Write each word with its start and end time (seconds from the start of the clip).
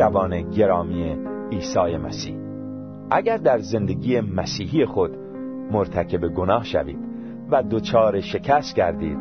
پیروان 0.00 0.50
گرامی 0.50 1.16
عیسی 1.52 1.96
مسیح. 1.96 2.36
اگر 3.10 3.36
در 3.36 3.58
زندگی 3.58 4.20
مسیحی 4.20 4.84
خود 4.84 5.10
مرتکب 5.72 6.28
گناه 6.28 6.64
شوید 6.64 6.98
و 7.50 7.62
دچار 7.70 8.20
شکست 8.20 8.74
گردید 8.74 9.18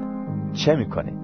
چه 0.54 0.76
می‌کنید؟ 0.76 1.20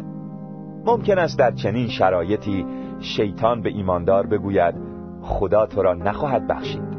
ممکن 0.85 1.19
است 1.19 1.39
در 1.39 1.51
چنین 1.51 1.87
شرایطی 1.87 2.65
شیطان 2.99 3.61
به 3.61 3.69
ایماندار 3.69 4.25
بگوید 4.25 4.75
خدا 5.21 5.65
تو 5.65 5.83
را 5.83 5.93
نخواهد 5.93 6.47
بخشید. 6.47 6.95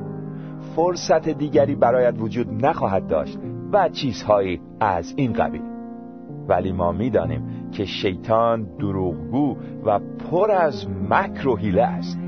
فرصت 0.77 1.29
دیگری 1.29 1.75
برایت 1.75 2.15
وجود 2.19 2.65
نخواهد 2.65 3.07
داشت 3.07 3.39
و 3.73 3.89
چیزهایی 3.89 4.61
از 4.81 5.15
این 5.17 5.33
قبیل. 5.33 5.63
ولی 6.49 6.73
ما 6.73 6.93
می‌دانیم 6.93 7.71
که 7.73 7.85
شیطان 7.85 8.67
دروغگو 8.79 9.57
و 9.85 9.99
پر 9.99 10.51
از 10.51 10.87
مکر 11.11 11.49
و 11.49 11.57
حیله 11.57 11.83
است. 11.83 12.26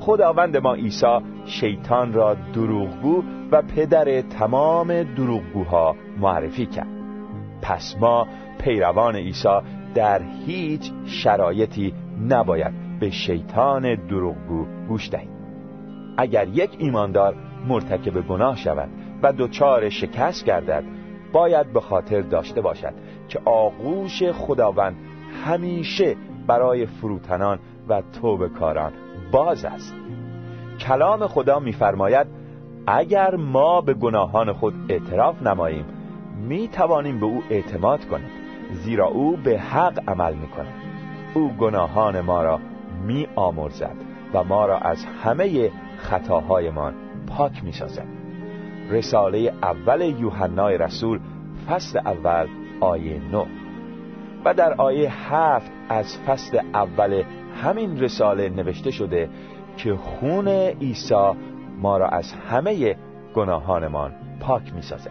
خداوند 0.00 0.56
ما 0.56 0.74
عیسی 0.74 1.18
شیطان 1.44 2.12
را 2.12 2.34
دروغگو 2.34 3.22
و 3.52 3.62
پدر 3.62 4.20
تمام 4.20 5.02
دروغگوها 5.02 5.96
معرفی 6.20 6.66
کرد. 6.66 6.88
پس 7.62 7.96
ما 8.00 8.26
پیروان 8.58 9.16
عیسی 9.16 9.58
در 9.94 10.22
هیچ 10.46 10.92
شرایطی 11.06 11.94
نباید 12.28 12.98
به 13.00 13.10
شیطان 13.10 13.94
دروغگو 13.94 14.66
گوش 14.88 15.10
دهیم. 15.10 15.30
اگر 16.16 16.48
یک 16.48 16.70
ایماندار 16.78 17.36
مرتکب 17.68 18.20
گناه 18.20 18.56
شود 18.56 18.88
و 19.22 19.32
دچار 19.38 19.88
شکست 19.88 20.44
گردد 20.44 20.84
باید 21.32 21.72
به 21.72 21.80
خاطر 21.80 22.20
داشته 22.20 22.60
باشد 22.60 22.94
که 23.28 23.40
آغوش 23.44 24.22
خداوند 24.22 24.96
همیشه 25.44 26.16
برای 26.46 26.86
فروتنان 26.86 27.58
و 27.88 28.02
توبه 28.20 28.48
کاران 28.48 28.92
باز 29.30 29.64
است. 29.64 29.94
کلام 30.80 31.26
خدا 31.26 31.58
می‌فرماید 31.58 32.26
اگر 32.86 33.36
ما 33.36 33.80
به 33.80 33.94
گناهان 33.94 34.52
خود 34.52 34.74
اعتراف 34.88 35.42
نماییم 35.42 35.84
می 36.36 36.68
توانیم 36.68 37.20
به 37.20 37.26
او 37.26 37.42
اعتماد 37.50 38.04
کنیم 38.04 38.30
زیرا 38.72 39.06
او 39.06 39.36
به 39.36 39.58
حق 39.58 40.10
عمل 40.10 40.34
می 40.34 40.48
کند 40.48 40.74
او 41.34 41.48
گناهان 41.48 42.20
ما 42.20 42.42
را 42.42 42.60
می 43.06 43.26
آمرزد 43.36 43.96
و 44.34 44.44
ما 44.44 44.66
را 44.66 44.78
از 44.78 45.04
همه 45.04 45.70
خطاهایمان 45.98 46.94
پاک 47.26 47.64
می 47.64 47.72
سازد 47.72 48.06
رساله 48.90 49.52
اول 49.62 50.00
یوحنای 50.00 50.78
رسول 50.78 51.20
فصل 51.68 51.98
اول 51.98 52.48
آیه 52.80 53.20
9 53.32 53.46
و 54.44 54.54
در 54.54 54.74
آیه 54.74 55.32
هفت 55.32 55.70
از 55.88 56.18
فصل 56.18 56.60
اول 56.74 57.22
همین 57.62 58.00
رساله 58.00 58.48
نوشته 58.48 58.90
شده 58.90 59.28
که 59.76 59.94
خون 59.94 60.48
عیسی 60.48 61.32
ما 61.78 61.98
را 61.98 62.08
از 62.08 62.32
همه 62.32 62.96
گناهانمان 63.34 64.12
پاک 64.40 64.74
می 64.74 64.82
سازد 64.82 65.10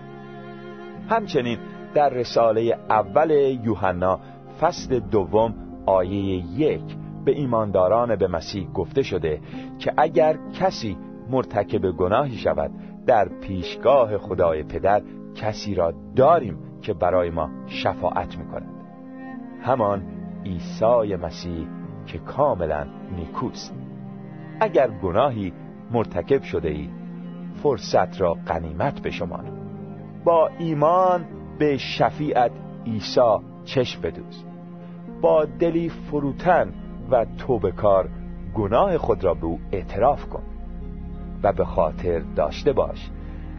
همچنین 1.09 1.57
در 1.93 2.09
رساله 2.09 2.77
اول 2.89 3.31
یوحنا 3.63 4.19
فصل 4.61 4.99
دوم 4.99 5.53
آیه 5.85 6.43
یک 6.59 6.97
به 7.25 7.31
ایمانداران 7.31 8.15
به 8.15 8.27
مسیح 8.27 8.67
گفته 8.71 9.01
شده 9.01 9.41
که 9.79 9.93
اگر 9.97 10.37
کسی 10.59 10.97
مرتکب 11.29 11.91
گناهی 11.91 12.37
شود 12.37 12.71
در 13.05 13.29
پیشگاه 13.41 14.17
خدای 14.17 14.63
پدر 14.63 15.01
کسی 15.35 15.75
را 15.75 15.93
داریم 16.15 16.57
که 16.81 16.93
برای 16.93 17.29
ما 17.29 17.49
شفاعت 17.67 18.37
می‌کند. 18.37 18.69
همان 19.61 20.03
عیسی 20.45 21.15
مسیح 21.15 21.78
که 22.11 22.19
کاملا 22.19 22.87
نیکوست. 23.15 23.73
اگر 24.59 24.87
گناهی 24.87 25.53
مرتکب 25.91 26.43
شده 26.43 26.69
ای 26.69 26.89
فرصت 27.63 28.21
را 28.21 28.37
قنیمت 28.45 29.01
بشمان 29.01 29.45
با 30.23 30.49
ایمان 30.59 31.25
به 31.59 31.77
شفیعت 31.77 32.51
عیسی 32.85 33.37
چشم 33.65 34.01
بدوز. 34.01 34.43
با 35.21 35.45
دلی 35.45 35.89
فروتن 35.89 36.73
و 37.11 37.25
توبکار 37.25 38.09
گناه 38.55 38.97
خود 38.97 39.23
را 39.23 39.33
به 39.33 39.45
او 39.45 39.59
اعتراف 39.71 40.29
کن. 40.29 40.43
و 41.43 41.53
به 41.53 41.65
خاطر 41.65 42.19
داشته 42.19 42.73
باش 42.73 43.09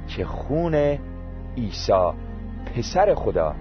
که 0.09 0.25
خون 0.25 0.99
عیسی 1.56 2.11
پسر 2.75 3.15
خدا 3.15 3.55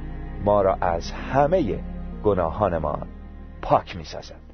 ما 0.45 0.61
را 0.61 0.73
از 0.73 1.11
همه 1.11 1.79
گناهانمان 2.23 3.07
پاک 3.61 3.97
می 3.97 4.03
سازد 4.03 4.48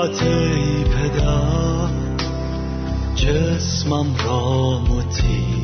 حیات 0.00 0.22
ای 0.22 0.84
پدر 0.84 1.90
جسمم 3.14 4.16
را 4.24 4.78
متیم 4.80 5.59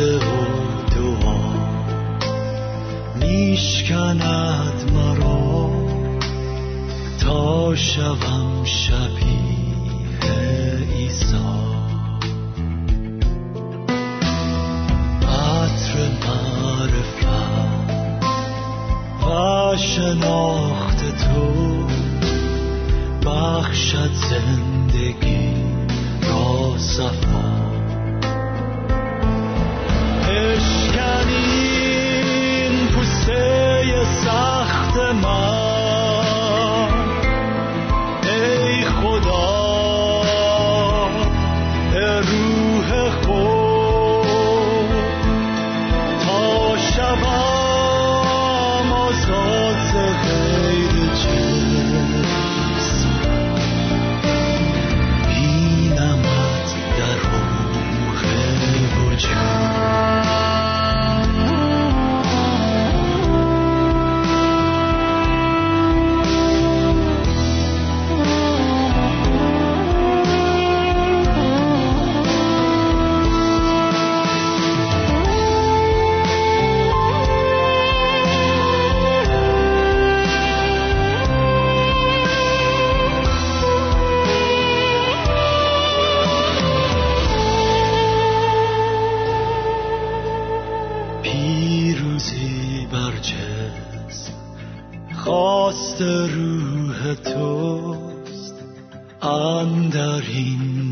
وعده 0.00 0.16
و 0.16 0.20
دعا. 0.90 1.40
میشکند 3.14 4.90
مرا 4.94 5.70
تا 7.20 7.74
شوم 7.76 8.64
شبیه 8.64 9.49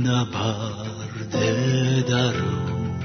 این 0.08 0.16
نبرد 0.16 2.06
درون. 2.06 2.98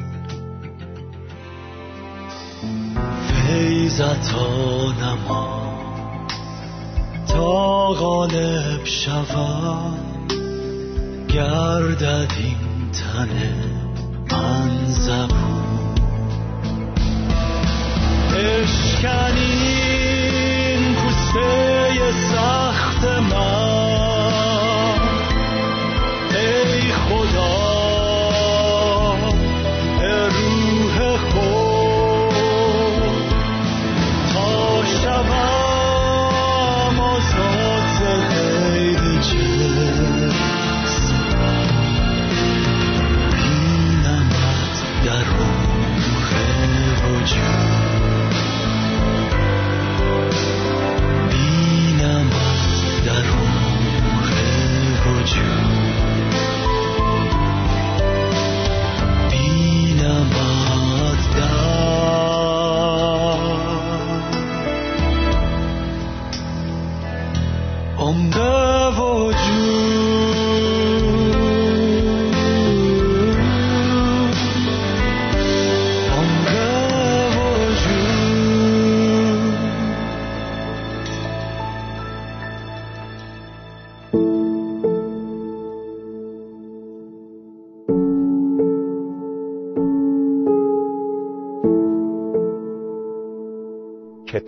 فیضتا 3.28 4.94
نما 5.02 5.74
تا 7.28 7.88
غالب 7.88 8.86
شود 8.86 10.34
گردد 11.28 12.32
این 12.38 12.92
تن 12.92 13.30
من 14.32 14.86
زبون. 14.86 15.96
اشکنین 18.36 19.74
پوسته 20.96 22.12
سخت 22.32 23.04
من. 23.04 23.53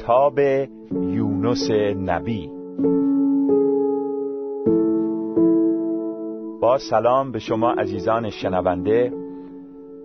کتاب 0.06 0.40
یونس 0.92 1.72
نبی. 2.06 2.50
با 6.62 6.78
سلام 6.90 7.32
به 7.32 7.40
شما 7.40 7.72
عزیزان 7.72 8.30
شنونده. 8.30 9.14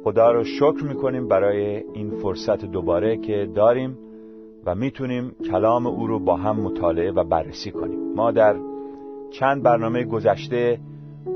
خدا 0.05 0.32
رو 0.32 0.44
شکر 0.44 0.85
می‌کنیم 0.88 1.29
برای 1.29 1.82
این 1.94 2.11
فرصت 2.11 2.64
دوباره 2.64 3.17
که 3.17 3.49
داریم 3.55 3.99
و 4.67 4.75
می‌تونیم 4.75 5.32
کلام 5.50 5.87
او 5.87 6.06
رو 6.06 6.19
با 6.19 6.37
هم 6.37 6.56
مطالعه 6.61 7.12
و 7.12 7.25
بررسی 7.25 7.70
کنیم. 7.70 8.14
ما 8.14 8.31
در 8.31 8.56
چند 9.31 9.62
برنامه 9.62 10.05
گذشته 10.05 10.79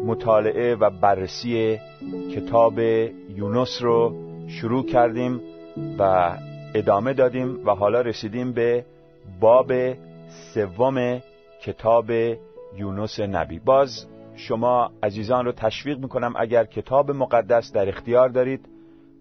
مطالعه 0.06 0.74
و 0.74 0.90
بررسی 1.02 1.78
کتاب 2.34 2.78
یونس 3.36 3.82
رو 3.82 4.14
شروع 4.48 4.84
کردیم 4.84 5.40
و 5.98 6.32
ادامه 6.74 7.12
دادیم 7.12 7.66
و 7.66 7.70
حالا 7.70 8.00
رسیدیم 8.00 8.52
به 8.52 8.84
باب 9.40 9.72
سوم 10.54 11.20
کتاب 11.62 12.10
یونس 12.76 13.20
نبی. 13.20 13.58
باز 13.58 14.06
شما 14.36 14.90
عزیزان 15.02 15.44
رو 15.44 15.52
تشویق 15.52 15.98
می‌کنم 15.98 16.34
اگر 16.36 16.64
کتاب 16.64 17.10
مقدس 17.10 17.72
در 17.72 17.88
اختیار 17.88 18.28
دارید 18.28 18.68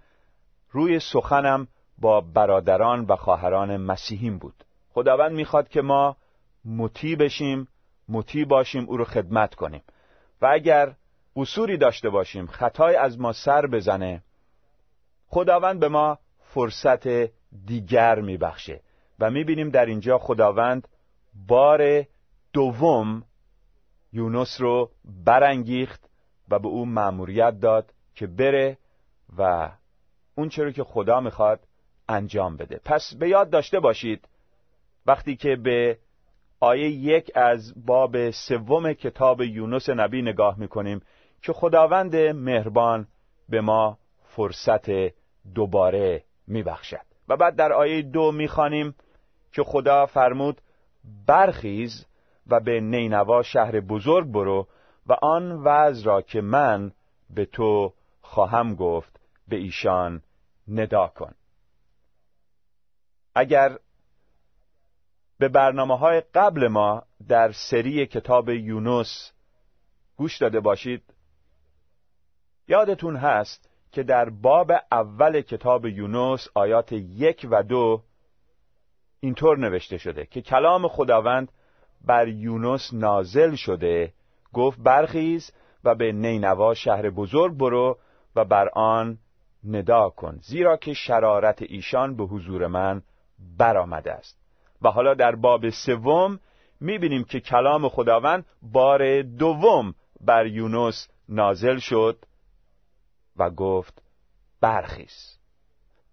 روی 0.70 1.00
سخنم 1.00 1.68
با 1.98 2.20
برادران 2.20 3.04
و 3.04 3.16
خواهران 3.16 3.76
مسیحیم 3.76 4.38
بود. 4.38 4.64
خداوند 4.94 5.32
می‌خواد 5.32 5.68
که 5.68 5.82
ما 5.82 6.16
مطیع 6.64 7.16
بشیم 7.16 7.68
مطیع 8.08 8.44
باشیم 8.44 8.84
او 8.88 8.96
رو 8.96 9.04
خدمت 9.04 9.54
کنیم. 9.54 9.82
و 10.42 10.46
اگر 10.46 10.94
قصوری 11.36 11.76
داشته 11.76 12.10
باشیم 12.10 12.46
خطای 12.46 12.96
از 12.96 13.20
ما 13.20 13.32
سر 13.32 13.66
بزنه 13.66 14.22
خداوند 15.26 15.80
به 15.80 15.88
ما 15.88 16.18
فرصت 16.40 17.08
دیگر 17.66 18.20
میبخشه. 18.20 18.80
و 19.18 19.30
می‌بینیم 19.30 19.70
در 19.70 19.86
اینجا 19.86 20.18
خداوند 20.18 20.88
بار 21.48 22.04
دوم 22.52 23.22
یونس 24.12 24.60
رو 24.60 24.90
برانگیخت 25.24 26.10
و 26.48 26.58
به 26.58 26.68
او 26.68 26.86
مأموریت 26.86 27.60
داد 27.60 27.92
که 28.14 28.26
بره 28.26 28.78
و 29.38 29.70
اون 30.34 30.48
چرا 30.48 30.70
که 30.70 30.84
خدا 30.84 31.20
می‌خواد 31.20 31.60
انجام 32.08 32.56
بده. 32.56 32.80
پس 32.84 33.14
به 33.14 33.28
یاد 33.28 33.50
داشته 33.50 33.80
باشید 33.80 34.28
وقتی 35.06 35.36
که 35.36 35.56
به 35.56 35.98
آیه 36.60 36.90
یک 36.90 37.30
از 37.34 37.86
باب 37.86 38.30
سوم 38.30 38.92
کتاب 38.92 39.42
یونس 39.42 39.88
نبی 39.88 40.22
نگاه 40.22 40.58
می‌کنیم 40.58 41.00
که 41.42 41.52
خداوند 41.52 42.16
مهربان 42.16 43.08
به 43.48 43.60
ما 43.60 43.98
فرصت 44.24 44.90
دوباره 45.54 46.24
میبخشد. 46.46 47.06
و 47.28 47.36
بعد 47.36 47.56
در 47.56 47.72
آیه 47.72 48.02
دو 48.02 48.32
می‌خوانیم 48.32 48.94
که 49.52 49.62
خدا 49.62 50.06
فرمود 50.06 50.60
برخیز 51.26 52.06
و 52.46 52.60
به 52.60 52.80
نینوا 52.80 53.42
شهر 53.42 53.80
بزرگ 53.80 54.26
برو 54.26 54.68
و 55.06 55.12
آن 55.12 55.52
وعظ 55.52 56.06
را 56.06 56.22
که 56.22 56.40
من 56.40 56.92
به 57.30 57.44
تو 57.44 57.92
خواهم 58.20 58.74
گفت 58.74 59.20
به 59.48 59.56
ایشان 59.56 60.22
ندا 60.68 61.08
کن. 61.08 61.34
اگر 63.34 63.78
به 65.38 65.49
برنامه 65.49 65.99
های 65.99 66.23
قبل 66.35 66.68
ما 66.68 67.02
در 67.28 67.52
سری 67.52 68.07
کتاب 68.07 68.49
یونس 68.49 69.33
گوش 70.16 70.38
داده 70.38 70.61
باشید. 70.61 71.02
یادتون 72.68 73.16
هست 73.16 73.71
که 73.92 74.02
در 74.02 74.30
باب 74.30 74.73
اول 74.92 75.40
کتاب 75.40 75.87
یونس 75.87 76.49
آیات 76.54 76.92
یک 76.92 77.47
و 77.50 77.62
دو 77.62 78.02
اینطور 79.21 79.59
نوشته 79.59 79.99
شده 79.99 80.26
که 80.26 80.42
کلام 80.42 80.88
خداوند 80.88 81.52
بر 82.04 82.28
یونس 82.28 82.90
نازل 82.92 83.54
شده. 83.54 84.12
گفت 84.52 84.78
برخیز 84.80 85.52
و 85.85 85.95
به 85.95 86.12
نینوا 86.12 86.75
شهر 86.75 87.11
بزرگ 87.11 87.57
برو 87.57 87.99
و 88.37 88.45
بر 88.45 88.68
آن 88.68 89.18
ندا 89.64 90.11
کن 90.11 90.38
زیرا 90.42 90.76
که 90.76 90.95
شرارت 90.95 91.62
ایشان 91.62 92.16
به 92.16 92.25
حضور 92.25 92.66
من 92.66 93.02
برآمده 93.59 94.12
است. 94.12 94.38
و 94.82 94.90
حالا 94.90 95.14
در 95.14 95.35
باب 95.35 95.70
سوم 95.70 96.40
می‌بینیم 96.80 97.25
که 97.25 97.40
کلام 97.40 97.88
خداوند 97.88 98.47
بار 98.62 99.23
دوم 99.23 99.94
بر 100.20 100.47
یونس 100.47 101.08
نازل 101.28 101.78
شد 101.78 102.25
و 103.37 103.50
گفت 103.50 104.02
برخیز 104.61 105.38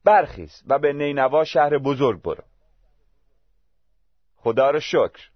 برخیز 0.03 0.63
و 0.67 0.79
به 0.79 0.93
نینوا 0.93 1.43
شهر 1.43 1.77
بزرگ 1.77 2.21
برو. 2.21 2.43
خدا 4.35 4.69
را 4.69 4.79
شکر 4.79 5.29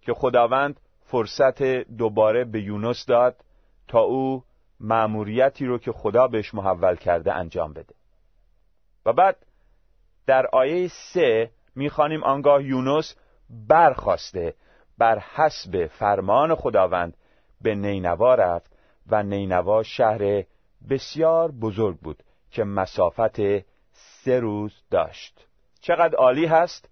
که 0.00 0.14
خداوند 0.14 0.80
فرصت 1.00 1.62
دوباره 1.96 2.44
به 2.44 2.62
یونس 2.62 3.06
داد 3.06 3.44
تا 3.88 4.00
او 4.00 4.44
مأموریتی 4.80 5.66
رو 5.66 5.78
که 5.78 5.92
خدا 5.92 6.28
بهش 6.28 6.54
محول 6.54 6.96
کرده 6.96 7.32
انجام 7.32 7.72
بده. 7.72 7.94
و 9.06 9.12
بعد 9.12 9.46
در 10.26 10.46
آیه 10.46 10.88
سه 10.88 11.50
می‌خوانیم 11.74 12.24
آنگاه 12.24 12.64
یونس 12.64 13.14
برخواسته 13.68 14.54
بر 14.98 15.18
حسب 15.18 15.86
فرمان 15.86 16.54
خداوند 16.54 17.16
به 17.60 17.74
نینوا 17.74 18.34
رفت 18.34 18.72
و 19.06 19.22
نینوا 19.22 19.82
شهر 19.82 20.44
بسیار 20.90 21.50
بزرگ 21.50 21.98
بود 21.98 22.22
که 22.50 22.64
مسافت 22.64 23.40
سه 23.92 24.40
روز 24.40 24.82
داشت. 24.90 25.46
چقدر 25.80 26.16
عالی 26.16 26.46
هست 26.46 26.88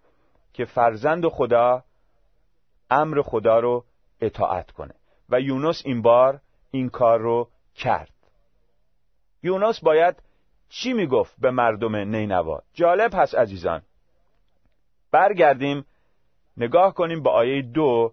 که 0.53 0.65
فرزند 0.65 1.29
خدا 1.29 1.85
امر 2.91 3.23
خدا 3.23 3.61
رو 3.61 3.85
اطاعت 4.21 4.71
کنه. 4.71 4.95
و 5.29 5.41
یونس 5.41 5.83
این 5.85 6.03
بار 6.03 6.41
این 6.71 6.89
کار 6.89 7.21
رو 7.21 7.49
کرد. 7.75 8.13
یونس 9.43 9.81
باید 9.81 10.23
چی 10.69 10.93
می‌گفت 10.93 11.35
به 11.39 11.51
مردم 11.51 11.97
نینوا؟ 11.97 12.63
جالب 12.73 13.11
هست 13.15 13.35
عزیزان. 13.35 13.83
برگردیم 15.11 15.85
نگاه 16.57 16.95
کنیم 16.95 17.23
به 17.23 17.31
آیه 17.31 17.63
دو. 17.63 18.13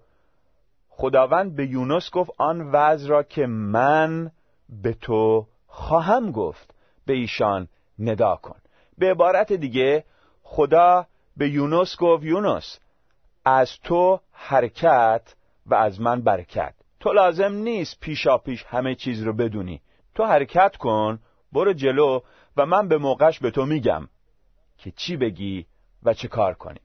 خداوند 0.90 1.56
به 1.56 1.66
یونس 1.66 2.12
گفت 2.12 2.32
آن 2.38 2.72
وضع 2.72 3.10
را 3.10 3.24
که 3.24 3.46
من 3.46 4.32
به 4.70 4.94
تو 4.94 5.48
خواهم 5.68 6.32
گفت 6.32 6.74
به 7.06 7.14
ایشان 7.14 7.68
ندا 8.00 8.36
کن. 8.36 8.60
به 8.98 9.12
عبارت 9.12 9.54
دیگه 9.54 10.04
خدا 10.44 11.06
به 11.38 11.50
یونس 11.50 11.98
گفت 12.00 12.24
یونس 12.24 12.80
از 13.46 13.80
تو 13.84 14.20
حرکت 14.32 15.36
و 15.66 15.76
از 15.76 16.02
من 16.02 16.22
برکت. 16.22 16.74
تو 17.00 17.14
لازم 17.14 17.54
نیست 17.54 18.00
پیشا 18.00 18.38
پیش 18.38 18.64
همه 18.64 18.96
چیز 18.96 19.24
رو 19.24 19.34
بدونی. 19.34 19.82
تو 20.16 20.26
حرکت 20.26 20.76
کن 20.78 21.20
برو 21.52 21.74
جلو 21.74 22.20
و 22.58 22.66
من 22.66 22.88
به 22.88 22.98
موقعش 22.98 23.40
به 23.40 23.52
تو 23.52 23.66
میگم 23.66 24.08
که 24.78 24.92
چی 24.92 25.18
بگی 25.18 25.66
و 26.04 26.14
چه 26.14 26.28
کار 26.28 26.54
کنی. 26.54 26.80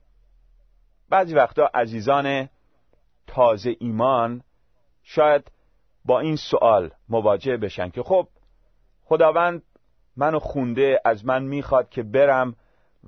بعضی 1.13 1.35
وقتا 1.35 1.69
عزیزان 1.73 2.49
تازه 3.27 3.75
ایمان 3.79 4.43
شاید 5.03 5.51
با 6.05 6.19
این 6.19 6.35
سوال 6.35 6.91
مواجه 7.09 7.57
بشن 7.57 7.89
که 7.89 8.03
خب 8.03 8.27
خداوند 9.03 9.63
منو 10.15 10.39
خونده 10.39 11.01
از 11.05 11.25
من 11.25 11.43
می‌خواد 11.43 11.89
که 11.89 12.03
برم 12.03 12.55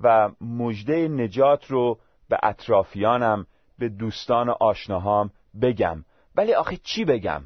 و 0.02 0.30
مژده 0.40 1.08
نجات 1.08 1.70
رو 1.70 1.98
به 2.28 2.38
اطرافیانم 2.42 3.46
به 3.78 3.88
دوستان 3.88 4.48
آشناهام 4.60 5.30
بگم. 5.62 6.04
ولی 6.36 6.54
آخه 6.54 6.76
چی 6.76 7.04
بگم؟ 7.04 7.42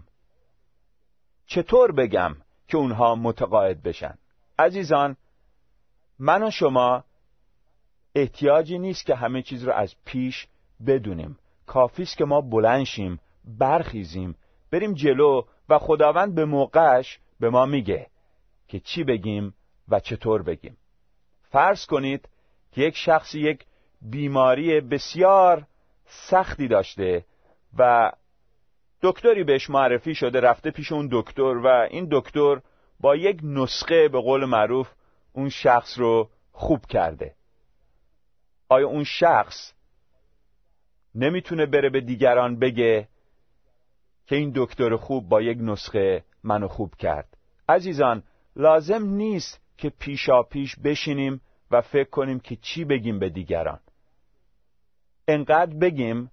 چطور 1.47 1.93
بگم 1.93 2.37
که 2.69 2.77
اونها 2.77 3.15
متقاعد 3.15 3.83
بشن؟ 3.83 4.19
عزیزان 4.59 5.17
من 6.19 6.43
و 6.43 6.51
شما 6.51 7.05
احتیاجی 8.15 8.79
نیست 8.79 9.07
که 9.07 9.15
همه 9.15 9.43
چیز 9.43 9.65
رو 9.65 9.73
از 9.73 9.95
پیش 10.05 10.47
بدونیم. 10.87 11.39
کافیست 11.67 12.17
که 12.17 12.25
ما 12.25 12.41
بلنشیم 12.41 13.21
برخیزیم 13.45 14.35
بریم 14.71 14.95
جلو 14.95 15.43
و 15.69 15.79
خداوند 15.79 16.35
به 16.35 16.45
موقعش 16.45 17.19
به 17.41 17.51
ما 17.51 17.67
میگه 17.67 18.07
که 18.69 18.81
چی 18.81 19.05
بگیم 19.05 19.55
و 19.89 20.01
چطور 20.01 20.43
بگیم. 20.43 20.77
فرض 21.43 21.87
کنید 21.87 22.29
که 22.73 22.83
یک 22.83 22.97
شخصی 22.97 23.41
یک 23.41 23.65
بیماری 24.03 24.81
بسیار 24.81 25.67
سختی 26.07 26.69
داشته 26.69 27.25
و 27.79 28.13
دکتری 29.03 29.45
بهش 29.45 29.71
معرفی 29.71 30.15
شده 30.15 30.41
رفته 30.41 30.71
پیش 30.71 30.93
اون 30.93 31.09
دکتر 31.13 31.57
و 31.57 31.67
این 31.91 32.09
دکتر 32.11 32.61
با 33.01 33.17
یک 33.17 33.41
نسخه 33.43 34.09
به 34.09 34.21
قول 34.21 34.45
معروف 34.45 34.91
اون 35.33 35.49
شخص 35.49 35.99
رو 35.99 36.29
خوب 36.53 36.87
کرده. 36.87 37.35
آیا 38.71 38.89
اون 38.89 39.05
شخص 39.05 39.73
نمی‌تونه 41.15 41.67
بره 41.67 41.91
به 41.91 42.01
دیگران 42.01 42.59
بگه 42.59 43.09
که 44.27 44.37
این 44.37 44.53
دکتر 44.57 44.97
خوب 44.97 45.29
با 45.29 45.43
یک 45.43 45.59
نسخه 45.61 46.25
منو 46.45 46.69
خوب 46.69 46.95
کرد؟ 46.95 47.37
عزیزان 47.69 48.23
لازم 48.57 49.05
نیست 49.05 49.61
که 49.79 49.91
پیشا 49.91 50.43
پیش 50.43 50.77
بشینیم 50.77 51.41
و 51.71 51.81
فکر 51.81 52.11
کنیم 52.11 52.41
که 52.41 52.57
چی 52.57 52.85
بگیم 52.85 53.19
به 53.19 53.29
دیگران. 53.29 53.81
انقدر 55.29 55.79
بگیم 55.79 56.31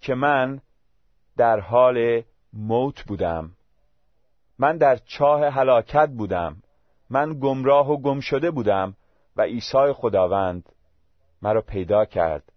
که 0.00 0.14
من 0.14 0.60
در 1.36 1.60
حال 1.60 2.22
موت 2.52 3.02
بودم. 3.02 3.52
من 4.58 4.76
در 4.76 4.96
چاه 4.96 5.44
هلاکت 5.44 6.08
بودم. 6.08 6.62
من 7.10 7.38
گمراه 7.40 7.90
و 7.90 7.96
گم 7.96 8.20
شده 8.20 8.50
بودم 8.50 8.96
و 9.36 9.42
عیسی 9.42 9.92
خداوند 9.92 10.72
مرا 11.42 11.62
پیدا 11.62 12.04
کرد 12.04 12.52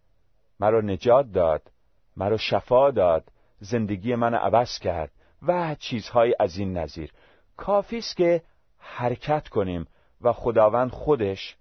مرا 0.59 0.81
نجات 0.81 1.31
داد 1.31 1.71
مرا 2.17 2.38
شفا 2.38 2.91
داد 2.91 3.31
زندگی 3.59 4.15
من 4.15 4.33
عوض 4.33 4.79
کرد 4.79 5.11
و 5.41 5.75
چیزهای 5.79 6.35
از 6.39 6.57
این 6.57 6.77
نظیر. 6.77 7.11
کافی 7.57 7.97
است 7.97 8.17
که 8.17 8.41
حرکت 8.79 9.47
کنیم 9.47 9.88
و 10.21 10.33
خداوند 10.33 10.91
خودش 10.91 11.55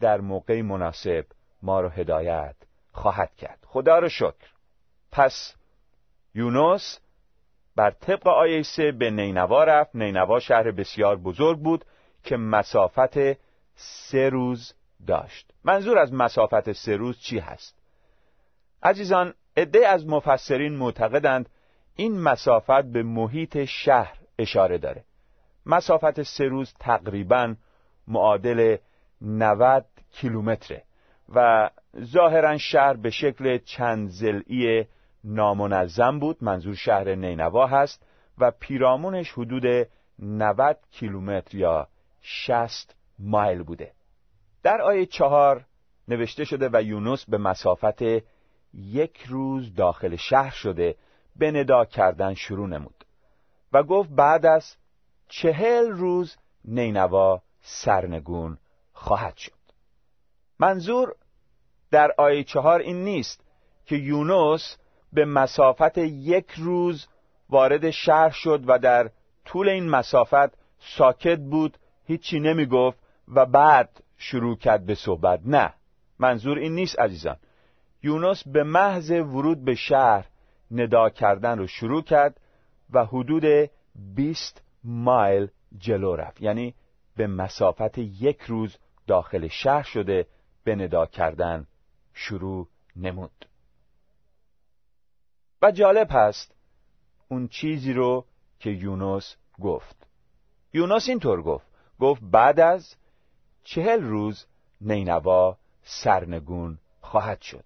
در 0.00 0.20
موقع 0.20 0.62
مناسب 0.62 1.24
ما 1.62 1.80
رو 1.80 1.88
هدایت 1.88 2.56
خواهد 2.92 3.34
کرد. 3.36 3.58
خدا 3.66 3.98
رو 3.98 4.08
شکر. 4.08 4.52
پس 5.12 5.54
یونس 6.34 7.00
بر 7.76 7.90
طبق 7.90 8.28
آیه 8.28 8.62
سه 8.62 8.92
به 8.92 9.10
نینوا 9.10 9.64
رفت. 9.64 9.96
نینوا 9.96 10.38
شهر 10.38 10.70
بسیار 10.70 11.16
بزرگ 11.16 11.58
بود 11.58 11.84
که 12.22 12.36
مسافت 12.36 13.18
سه 13.74 14.28
روز 14.28 14.74
داشت. 15.06 15.52
منظور 15.64 15.98
از 15.98 16.12
مسافت 16.12 16.72
سه 16.72 16.96
روز 16.96 17.18
چی 17.18 17.38
هست؟ 17.38 17.78
عزیزان 18.82 19.34
عده 19.56 19.88
از 19.88 20.06
مفسرین 20.06 20.76
معتقدند 20.76 21.48
این 21.96 22.20
مسافت 22.20 22.82
به 22.82 23.02
محیط 23.02 23.64
شهر 23.64 24.18
اشاره 24.38 24.78
داره. 24.78 25.04
مسافت 25.66 26.22
سه 26.22 26.44
روز 26.44 26.74
تقریبا 26.80 27.54
معادل 28.08 28.76
90 29.22 29.86
کیلومتره 30.12 30.82
و 31.34 31.70
ظاهرا 32.00 32.58
شهر 32.58 32.94
به 32.94 33.10
شکل 33.10 33.58
چند 33.58 34.08
زلعی 34.08 34.86
نامنظم 35.24 36.18
بود. 36.18 36.36
منظور 36.40 36.74
شهر 36.74 37.14
نینوا 37.14 37.66
هست 37.66 38.06
و 38.38 38.50
پیرامونش 38.50 39.32
حدود 39.32 39.88
90 40.18 40.78
کیلومتر 40.90 41.56
یا 41.56 41.88
60 42.20 42.96
مایل 43.18 43.62
بوده. 43.62 43.92
در 44.68 44.82
آیه 44.82 45.06
چهار 45.06 45.64
نوشته 46.08 46.44
شده 46.44 46.70
و 46.72 46.82
یونس 46.82 47.24
به 47.24 47.38
مسافت 47.38 48.02
یک 48.74 49.24
روز 49.28 49.74
داخل 49.74 50.16
شهر 50.16 50.50
شده 50.50 50.96
به 51.36 51.50
ندا 51.50 51.84
کردن 51.84 52.34
شروع 52.34 52.68
نمود 52.68 53.04
و 53.72 53.82
گفت 53.82 54.10
بعد 54.10 54.46
از 54.46 54.76
چهل 55.28 55.88
روز 55.90 56.36
نینوا 56.64 57.42
سرنگون 57.60 58.58
خواهد 58.92 59.36
شد. 59.36 59.52
منظور 60.58 61.14
در 61.90 62.12
آیه 62.18 62.44
چهار 62.44 62.80
این 62.80 63.04
نیست 63.04 63.44
که 63.86 63.96
یونس 63.96 64.76
به 65.12 65.24
مسافت 65.24 65.98
یک 65.98 66.50
روز 66.50 67.06
وارد 67.50 67.90
شهر 67.90 68.30
شد 68.30 68.64
و 68.66 68.78
در 68.78 69.10
طول 69.44 69.68
این 69.68 69.88
مسافت 69.88 70.58
ساکت 70.78 71.38
بود 71.38 71.78
هیچی 72.04 72.40
نمی 72.40 72.66
گفت 72.66 72.98
و 73.28 73.46
بعد 73.46 74.02
شروع 74.18 74.56
کرد 74.56 74.86
به 74.86 74.94
صحبت. 74.94 75.40
نه 75.44 75.74
منظور 76.18 76.58
این 76.58 76.74
نیست 76.74 76.98
عزیزان. 76.98 77.36
یونس 78.02 78.48
به 78.48 78.62
محض 78.62 79.10
ورود 79.10 79.64
به 79.64 79.74
شهر 79.74 80.26
ندا 80.70 81.10
کردن 81.10 81.58
رو 81.58 81.66
شروع 81.66 82.02
کرد 82.02 82.40
و 82.90 83.04
حدود 83.04 83.70
20 84.14 84.62
مایل 84.84 85.48
جلو 85.78 86.16
رفت. 86.16 86.42
یعنی 86.42 86.74
به 87.16 87.26
مسافت 87.26 87.98
یک 87.98 88.40
روز 88.40 88.78
داخل 89.06 89.48
شهر 89.48 89.82
شده 89.82 90.26
به 90.64 90.74
ندا 90.74 91.06
کردن 91.06 91.66
شروع 92.14 92.68
نمود. 92.96 93.48
و 95.62 95.70
جالب 95.70 96.08
هست 96.10 96.54
اون 97.28 97.48
چیزی 97.48 97.92
رو 97.92 98.24
که 98.58 98.70
یونس 98.70 99.36
گفت. 99.60 100.06
یونس 100.72 101.08
اینطور 101.08 101.42
گفت. 101.42 101.66
گفت 102.00 102.22
بعد 102.22 102.60
از 102.60 102.96
چهل 103.70 104.02
روز 104.02 104.46
نینوا 104.80 105.56
سرنگون 105.82 106.78
خواهد 107.00 107.42
شد. 107.42 107.64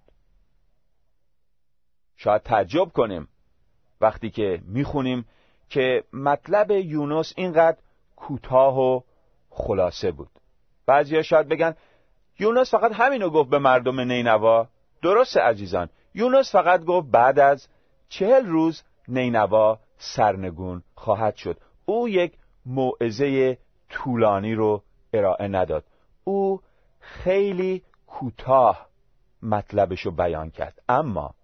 شاید 2.16 2.42
تعجب 2.42 2.85
کنیم 2.85 3.28
وقتی 4.00 4.30
که 4.30 4.61
می‌خونیم 4.64 5.25
که 5.68 6.04
مطلب 6.12 6.71
یونس 6.71 7.32
اینقدر 7.37 7.76
کوتاه 8.16 8.78
و 8.78 9.00
خلاصه 9.50 10.11
بود. 10.12 10.30
بعضیا 10.87 11.23
شاید 11.23 11.49
بگن 11.49 11.75
یونس 12.38 12.71
فقط 12.71 12.92
همینو 12.92 13.30
گفت 13.30 13.50
به 13.50 13.59
مردم 13.59 14.00
نینوا. 14.00 14.68
درست 15.02 15.37
عزیزان 15.37 15.88
یونس 16.14 16.52
فقط 16.52 16.85
گفت 16.85 17.09
بعد 17.11 17.38
از 17.38 17.68
چهل 18.09 18.47
روز 18.47 18.82
نینوا 19.09 19.78
سرنگون 19.99 20.82
خواهد 20.94 21.37
شد. 21.37 21.61
او 21.85 22.09
یک 22.09 22.32
موعظه 22.66 23.59
طولانی 23.88 24.54
رو 24.54 24.82
ارائه 25.12 25.49
نداد. 25.49 25.85
او 26.25 26.61
خیلی 27.00 27.83
کوتاه 28.07 28.87
مطلبش 29.43 30.00
رو 30.00 30.11
بیان 30.11 30.50
کرد. 30.50 30.83
اما 30.88 31.35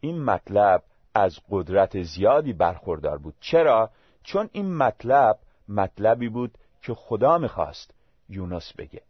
این 0.00 0.24
مطلب 0.24 0.82
از 1.14 1.38
قدرت 1.50 2.02
زیادی 2.02 2.52
برخوردار 2.52 3.18
بود. 3.18 3.34
چرا؟ 3.40 3.90
چون 4.22 4.48
این 4.52 4.74
مطلب 4.76 5.38
مطلبی 5.68 6.28
بود 6.28 6.58
که 6.82 6.94
خدا 6.94 7.38
می‌خواست 7.38 7.94
یونس 8.28 8.72
بگه. 8.78 9.02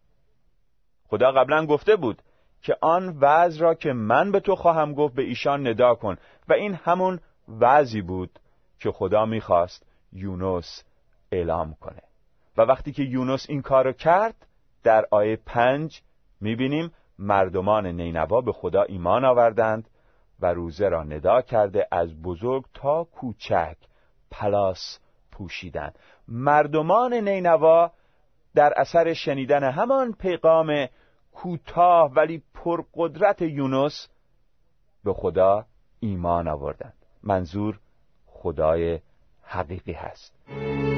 خدا 1.09 1.33
قبلا 1.33 1.67
گفته 1.67 1.97
بود 1.97 2.23
که 2.63 2.77
آن 2.81 3.09
وعظ 3.09 3.63
را 3.63 3.75
که 3.75 3.93
من 3.93 4.33
به 4.33 4.41
تو 4.41 4.57
خواهم 4.57 4.95
گفت 4.95 5.15
به 5.15 5.23
ایشان 5.23 5.67
ندا 5.69 5.95
کن. 5.95 6.17
و 6.49 6.53
این 6.53 6.75
همون 6.75 7.21
وعظی 7.49 8.03
بود 8.03 8.39
که 8.81 8.91
خدا 8.91 9.27
می‌خواست 9.27 9.87
یونس 10.13 10.85
اعلام 11.33 11.75
کنه. 11.81 12.03
و 12.57 12.63
وقتی 12.63 12.93
که 12.93 13.03
یونس 13.03 13.47
این 13.49 13.63
کار 13.63 13.93
کرد 13.93 14.46
در 14.87 15.07
آیه 15.11 15.37
پنج 15.47 16.03
می‌بینیم 16.41 16.93
مردمان 17.19 17.87
نینوا 17.87 18.41
به 18.41 18.53
خدا 18.53 18.83
ایمان 18.83 19.25
آوردند 19.25 19.89
و 20.41 20.47
روزه 20.47 20.89
را 20.89 21.03
ندا 21.03 21.43
کرده 21.43 21.89
از 21.91 22.23
بزرگ 22.23 22.65
تا 22.75 23.05
کوچک 23.05 23.77
پلاس 24.31 24.99
پوشیدند. 25.33 25.99
مردمان 26.29 27.15
نینوا 27.15 27.91
در 28.55 28.73
اثر 28.77 29.13
شنیدن 29.13 29.71
همان 29.71 30.13
پیغام 30.13 30.87
کوتاه 31.33 32.13
ولی 32.13 32.43
پرقدرت 32.55 33.43
یونس 33.43 34.09
به 35.05 35.13
خدا 35.13 35.65
ایمان 36.01 36.49
آوردند. 36.49 36.95
منظور 37.23 37.79
خدای 38.27 39.01
حقیقی 39.43 39.93
هست. 39.93 40.96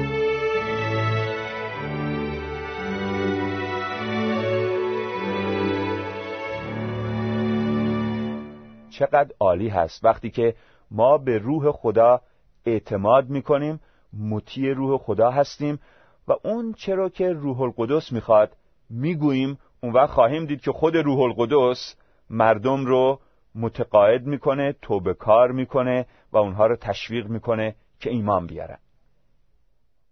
چقدر 8.99 9.35
عالی 9.39 9.69
هست. 9.69 10.05
وقتی 10.05 10.29
که 10.29 10.55
ما 10.91 11.17
به 11.17 11.37
روح 11.37 11.71
خدا 11.71 12.21
اعتماد 12.65 13.29
می‌کنیم 13.29 13.79
مطیع 14.13 14.73
روح 14.73 14.97
خدا 14.97 15.31
هستیم 15.31 15.79
و 16.27 16.33
اون 16.43 16.73
چرا 16.73 17.09
که 17.09 17.33
روح 17.33 17.61
القدس 17.61 18.11
می‌خواد 18.11 18.55
می‌گوییم 18.89 19.59
اون 19.83 19.93
وقت 19.93 20.09
خواهیم 20.09 20.45
دید 20.45 20.61
که 20.61 20.71
خود 20.71 20.95
روح 20.95 21.19
القدس 21.19 21.95
مردم 22.29 22.85
رو 22.85 23.19
متقاعد 23.55 24.25
می‌کنه 24.25 24.75
توبه 24.81 25.13
کار 25.13 25.51
می‌کنه 25.51 26.05
و 26.31 26.37
اونها 26.37 26.67
رو 26.67 26.75
تشویق 26.75 27.27
می‌کنه 27.27 27.75
که 27.99 28.09
ایمان 28.09 28.47
بیارن. 28.47 28.77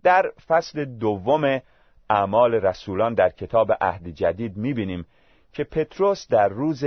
در 0.03 0.31
فصل 0.47 0.85
دوم 0.85 1.61
اعمال 2.09 2.53
رسولان 2.53 3.13
در 3.13 3.29
کتاب 3.29 3.71
عهد 3.81 4.07
جدید 4.07 4.57
می‌بینیم 4.57 5.05
که 5.53 5.63
پتروس 5.63 6.27
در 6.27 6.47
روز 6.47 6.85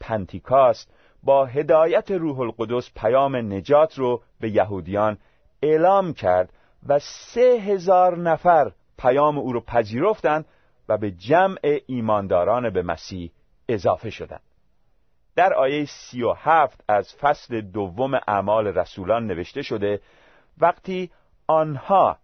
پنتیکاست 0.00 0.94
با 1.24 1.46
هدایت 1.46 2.10
روح 2.10 2.40
القدس 2.40 2.90
پیام 2.96 3.36
نجات 3.36 3.98
رو 3.98 4.22
به 4.40 4.50
یهودیان 4.50 5.18
اعلام 5.62 6.12
کرد 6.12 6.52
و 6.88 6.98
سه 6.98 7.40
هزار 7.40 8.18
نفر 8.18 8.72
پیام 8.98 9.38
او 9.38 9.52
رو 9.52 9.60
پذیرفتند 9.60 10.44
و 10.88 10.98
به 10.98 11.10
جمع 11.10 11.78
ایمانداران 11.86 12.70
به 12.70 12.82
مسیح 12.82 13.30
اضافه 13.68 14.10
شدند. 14.10 14.40
در 15.36 15.54
آیه 15.54 15.84
سی 15.84 16.22
و 16.22 16.32
هفت 16.32 16.84
از 16.88 17.14
فصل 17.14 17.60
دوم 17.60 18.14
اعمال 18.28 18.66
رسولان 18.66 19.26
نوشته 19.26 19.62
شده 19.62 20.00
وقتی 20.58 21.10
آنها 21.46 22.18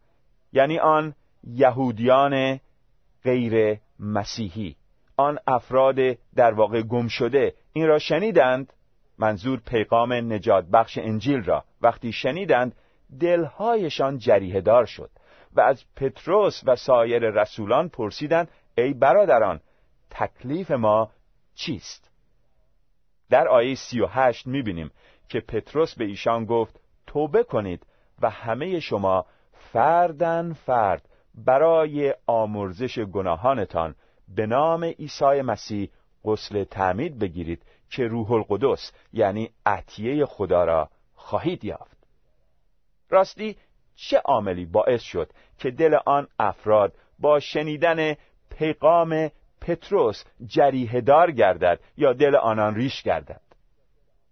یعنی 0.52 0.78
آن 0.78 1.14
یهودیان 1.44 2.60
غیر 3.24 3.78
مسیحی 3.98 4.76
آن 5.16 5.38
افراد 5.46 5.96
در 6.36 6.54
واقع 6.54 6.82
گم 6.82 7.08
شده 7.08 7.54
این 7.72 7.86
را 7.86 7.98
شنیدند 7.98 8.72
منظور 9.20 9.61
پیغام 9.66 10.12
نجات 10.12 10.64
بخش 10.64 10.98
انجیل 10.98 11.42
را. 11.42 11.64
وقتی 11.83 12.12
شنیدند 12.12 12.74
دلهایشان 13.20 14.18
جریه 14.18 14.61
دار 14.61 14.87
شد 14.87 15.11
و 15.52 15.61
از 15.61 15.85
پتروس 15.96 16.62
و 16.66 16.76
سایر 16.76 17.30
رسولان 17.30 17.88
پرسیدند 17.88 18.48
ای 18.78 18.94
برادران 18.94 19.61
تکلیف 20.11 20.70
ما 20.70 21.11
چیست؟ 21.54 22.11
در 23.30 23.48
آیه 23.48 23.74
سی 23.74 24.00
و 24.00 24.06
هشت 24.06 24.46
می‌بینیم 24.46 24.90
که 25.28 25.40
پتروس 25.40 25.94
به 25.94 26.04
ایشان 26.04 26.44
گفت 26.44 26.80
توبه 27.06 27.42
کنید 27.42 27.87
و 28.22 28.30
همه 28.30 28.80
شما 28.80 29.26
فردن 29.52 30.52
فرد 30.52 31.09
برای 31.35 32.14
آمرزش 32.26 32.98
گناهانتان 32.98 33.94
به 34.28 34.46
نام 34.46 34.85
عیسی 34.85 35.42
مسیح 35.42 35.90
غسل 36.24 36.64
تعمید 36.64 37.18
بگیرید 37.18 37.62
که 37.90 38.07
روح 38.07 38.33
القدس 38.33 38.92
یعنی 39.12 39.50
عطیه 39.66 40.26
خدا 40.26 40.64
را 40.64 40.90
خواهید 41.14 41.64
یافت. 41.64 41.96
راستی 43.09 43.57
چه 43.94 44.18
عاملی 44.18 44.66
باعث 44.66 45.03
شد 45.03 45.33
که 45.59 45.70
دل 45.70 45.98
آن 46.07 46.29
افراد 46.38 46.94
با 47.18 47.40
شنیدن 47.40 48.14
پیغام 48.50 49.31
پتروس 49.61 50.24
جریه 50.46 51.00
دار 51.00 51.31
گردد 51.31 51.81
یا 51.96 52.12
دل 52.12 52.37
آنان 52.37 52.74
ریش 52.74 53.03
گردد؟ 53.03 53.40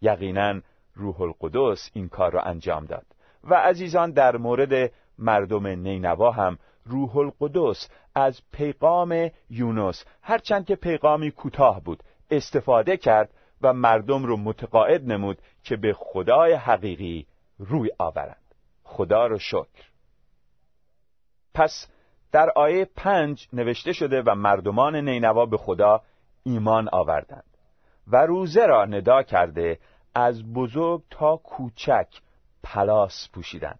یقینا 0.03 0.61
روح 0.94 1.21
القدس 1.21 1.90
این 1.92 2.09
کار 2.09 2.33
را 2.33 2.42
انجام 2.42 2.85
داد 2.85 3.07
و 3.44 3.55
عزیزان 3.55 4.11
در 4.11 4.37
مورد 4.37 4.92
مردم 5.18 5.66
نینوا 5.66 6.31
هم 6.31 6.59
روح 6.85 7.16
القدس 7.16 7.88
از 8.14 8.40
پیغام 8.53 9.31
یونس 9.51 10.05
هرچند 10.23 10.66
که 10.66 10.77
پیغامی 10.77 11.31
کوتاه 11.31 11.81
بود 11.85 12.03
استفاده 12.31 12.97
کرد 12.97 13.31
و 13.62 13.73
مردم 13.73 14.25
رو 14.25 14.37
متقاعد 14.37 15.12
نمود 15.12 15.38
که 15.62 15.77
به 15.77 15.92
خدای 15.92 16.53
حقیقی 16.53 17.27
روی 17.59 17.90
آورند. 17.99 18.55
خدا 18.83 19.27
رو 19.27 19.38
شکر. 19.38 19.88
پس 21.55 21.88
در 22.33 22.51
آیه 22.57 22.85
پنج 22.97 23.49
نوشته 23.53 23.92
شده 23.92 24.23
و 24.23 24.35
مردمان 24.35 24.97
نینوا 24.97 25.47
به 25.47 25.57
خدا 25.57 26.03
ایمان 26.42 26.88
آوردند 26.92 27.44
و 28.07 28.16
روزه 28.16 28.66
را 28.66 28.85
ندا 28.85 29.23
کرده 29.23 29.79
از 30.14 30.53
بزرگ 30.53 31.03
تا 31.11 31.37
کوچک 31.37 32.09
پلاس 32.62 33.29
پوشیدند. 33.33 33.79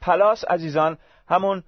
پلاس 0.00 0.44
عزیزان 0.44 0.98
همون 1.28 1.64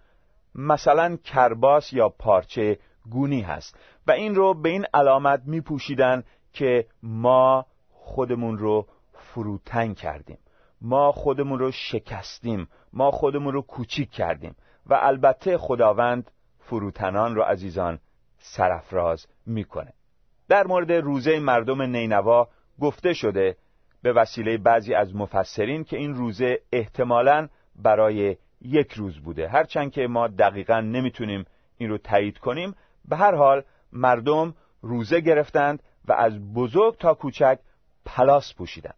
مثلا 0.54 1.16
کرباس 1.16 1.92
یا 1.92 2.08
پارچه 2.08 2.78
گونی 3.10 3.40
هست 3.40 3.78
و 4.06 4.10
این 4.10 4.34
رو 4.34 4.54
به 4.54 4.68
این 4.68 4.86
علامت 4.94 5.42
می 5.46 5.60
پوشیدن 5.60 6.24
که 6.52 6.86
ما 7.02 7.66
خودمون 7.90 8.58
رو 8.58 8.86
فروتن 9.12 9.94
کردیم. 9.94 10.38
ما 10.80 11.12
خودمون 11.12 11.58
رو 11.58 11.70
شکستیم. 11.72 12.68
ما 12.92 13.10
خودمون 13.10 13.52
رو 13.52 13.62
کوچیک 13.62 14.10
کردیم. 14.10 14.56
و 14.86 14.98
البته 15.02 15.58
خداوند 15.58 16.30
فروتنان 16.58 17.34
رو 17.34 17.42
عزیزان 17.42 17.98
سرفراز 18.38 19.26
می‌کنه. 19.46 19.92
در 20.48 20.66
مورد 20.66 20.92
روزه 20.92 21.38
مردم 21.38 21.82
نینوا 21.82 22.48
گفته 22.80 23.12
شده 23.12 23.56
به 24.02 24.12
وسیله 24.12 24.58
بعضی 24.58 24.94
از 24.94 25.14
مفسرین 25.14 25.84
که 25.84 25.96
این 25.96 26.14
روزه 26.14 26.60
احتمالاً 26.72 27.48
برای 27.76 28.36
یک 28.60 28.92
روز 28.92 29.18
بوده. 29.18 29.48
هرچند 29.48 29.92
که 29.92 30.06
ما 30.06 30.28
دقیقا 30.28 30.80
نمی‌تونیم 30.80 31.44
این 31.78 31.90
رو 31.90 31.98
تایید 31.98 32.38
کنیم. 32.38 32.74
به 33.08 33.16
هر 33.16 33.34
حال 33.34 33.62
مردم 33.92 34.54
روزه 34.82 35.20
گرفتند 35.20 35.82
و 36.08 36.12
از 36.12 36.52
بزرگ 36.54 36.98
تا 36.98 37.14
کوچک 37.14 37.58
پلاس 38.04 38.54
پوشیدند 38.54 38.94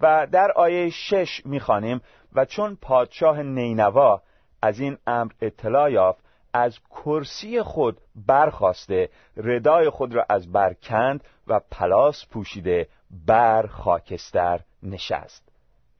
و 0.00 0.26
در 0.32 0.52
آیه 0.52 0.90
شش 0.90 1.42
می‌خوانیم 1.44 2.00
و 2.32 2.44
چون 2.44 2.78
پادشاه 2.82 3.42
نینوا 3.42 4.22
از 4.62 4.80
این 4.80 4.98
امر 5.06 5.32
اطلاع 5.40 5.92
یافت 5.92 6.24
از 6.52 6.78
کرسی 6.90 7.62
خود 7.62 8.00
برخواسته 8.26 9.08
ردای 9.36 9.90
خود 9.90 10.14
را 10.14 10.26
از 10.28 10.52
بر 10.52 10.74
کند 10.74 11.24
و 11.46 11.60
پلاس 11.70 12.26
پوشیده 12.26 12.88
بر 13.26 13.66
خاکستر 13.66 14.60
نشست. 14.82 15.48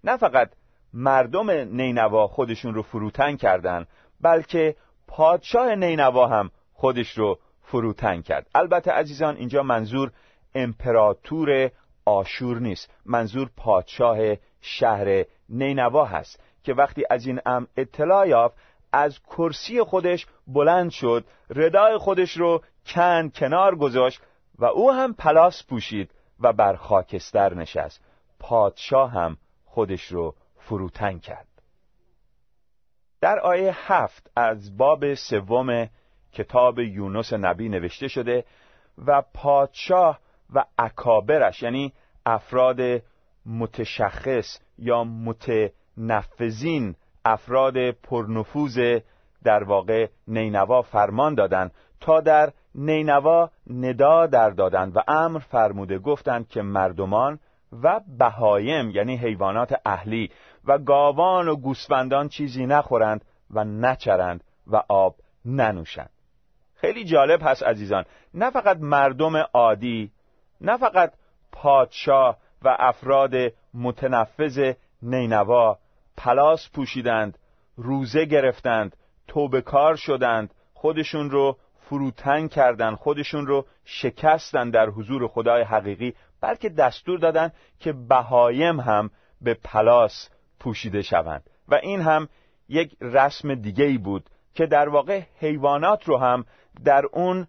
نه 0.04 0.16
فقط 0.16 0.50
مردم 0.94 1.50
نینوا 1.50 2.26
خودشون 2.26 2.74
رو 2.74 2.82
فروتن 2.82 3.36
کردن 3.36 3.86
بلکه 4.20 4.76
پادشاه 5.08 5.74
نینوا 5.74 6.26
هم 6.26 6.50
خودش 6.72 7.18
رو 7.18 7.38
فروتن 7.62 8.22
کرد. 8.22 8.46
البته 8.54 8.90
عزیزان 8.90 9.36
اینجا 9.36 9.62
منظور 9.62 10.12
امپراتور 10.54 11.70
آشور 12.04 12.58
نیست. 12.58 12.90
منظور 13.06 13.50
پادشاه 13.56 14.18
شهر 14.60 15.24
نینوا 15.48 16.04
هست 16.04 16.40
که 16.62 16.74
وقتی 16.74 17.04
از 17.10 17.26
این 17.26 17.40
ام 17.46 17.66
اطلاع 17.76 18.28
یافت 18.28 18.56
از 18.92 19.18
کرسی 19.18 19.82
خودش 19.82 20.26
بلند 20.46 20.90
شد 20.90 21.24
ردای 21.50 21.98
خودش 21.98 22.36
رو 22.36 22.62
کن 22.86 23.28
کنار 23.28 23.76
گذاشت 23.76 24.22
و 24.58 24.64
او 24.64 24.92
هم 24.92 25.14
پلاس 25.14 25.66
پوشید 25.68 26.10
و 26.40 26.52
بر 26.52 26.76
خاکستر 26.76 27.54
نشست. 27.54 28.00
پادشاه 28.40 29.10
هم 29.10 29.36
خودش 29.64 30.04
رو 30.04 30.34
فروتن 30.56 31.18
کرد. 31.18 31.46
در 33.20 33.38
آیه 33.38 33.92
هفت 33.92 34.30
از 34.36 34.76
باب 34.76 35.14
سوم 35.14 35.88
کتاب 36.32 36.78
یونس 36.78 37.32
نبی 37.32 37.68
نوشته 37.68 38.08
شده 38.08 38.44
و 39.06 39.22
پادشاه 39.34 40.20
و 40.54 40.64
اکابرش 40.78 41.62
یعنی 41.62 41.92
افراد 42.26 42.80
متشخص 43.46 44.58
یا 44.78 45.04
متنفذین 45.04 46.94
افراد 47.24 47.90
پرنفوذ 47.90 49.00
در 49.44 49.64
واقع 49.64 50.08
نینوا 50.28 50.82
فرمان 50.82 51.34
دادند 51.34 51.72
تا 52.00 52.20
در 52.20 52.52
نینوا 52.74 53.50
ندا 53.70 54.26
در 54.26 54.50
دادند 54.50 54.96
و 54.96 55.00
امر 55.08 55.38
فرموده 55.38 55.98
گفتند 55.98 56.48
که 56.48 56.62
مردمان 56.62 57.38
و 57.82 58.00
بهایم 58.18 58.90
یعنی 58.90 59.16
حیوانات 59.16 59.80
اهلی 59.86 60.30
و 60.64 60.78
گاوان 60.78 61.48
و 61.48 61.56
گوسفندان 61.56 62.28
چیزی 62.28 62.66
نخورند 62.66 63.24
و 63.50 63.64
نچرند 63.64 64.44
و 64.66 64.82
آب 64.88 65.16
ننوشند. 65.44 66.10
خیلی 66.74 67.04
جالب 67.04 67.40
هست 67.42 67.62
عزیزان 67.62 68.04
نه 68.34 68.50
فقط 68.50 68.76
مردم 68.80 69.36
عادی 69.36 70.10
نه 70.60 70.76
فقط 70.76 71.12
پادشاه 71.52 72.36
و 72.62 72.76
افراد 72.78 73.34
متنفذ 73.74 74.72
نینوا 75.02 75.78
پلاس 76.16 76.70
پوشیدند 76.74 77.38
روزه 77.76 78.24
گرفتند 78.24 78.96
توبه 79.28 79.60
کار 79.60 79.96
شدند 79.96 80.54
خودشون 80.74 81.30
رو 81.30 81.56
فروتن 81.80 82.48
کردند 82.48 82.96
خودشون 82.96 83.46
رو 83.46 83.66
شکستند 83.84 84.72
در 84.72 84.88
حضور 84.88 85.28
خدای 85.28 85.62
حقیقی 85.62 86.14
بلکه 86.40 86.68
دستور 86.68 87.18
دادند 87.18 87.54
که 87.80 87.92
بهایم 87.92 88.80
هم 88.80 89.10
به 89.40 89.54
پلاس 89.54 90.28
پوشیده 90.60 91.02
شوند. 91.02 91.50
و 91.68 91.74
این 91.74 92.00
هم 92.00 92.28
یک 92.68 92.96
رسم 93.00 93.54
دیگه 93.54 93.84
ای 93.84 93.98
بود 93.98 94.30
که 94.54 94.66
در 94.66 94.88
واقع 94.88 95.22
حیوانات 95.38 96.08
رو 96.08 96.18
هم 96.18 96.44
در 96.84 97.02
اون 97.12 97.46